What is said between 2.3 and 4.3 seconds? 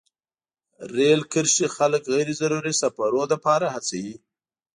ضروري سفرونو لپاره هڅوي.